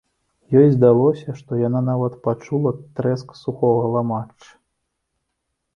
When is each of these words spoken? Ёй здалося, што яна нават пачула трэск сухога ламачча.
Ёй 0.61 0.63
здалося, 0.75 1.35
што 1.41 1.59
яна 1.67 1.81
нават 1.91 2.15
пачула 2.25 2.71
трэск 3.01 3.27
сухога 3.45 3.85
ламачча. 3.99 4.51